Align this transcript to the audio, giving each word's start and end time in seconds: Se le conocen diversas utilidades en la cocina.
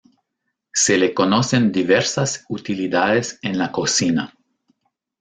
Se 0.73 0.97
le 0.97 1.13
conocen 1.13 1.71
diversas 1.71 2.43
utilidades 2.49 3.37
en 3.43 3.59
la 3.59 3.71
cocina. 3.71 4.33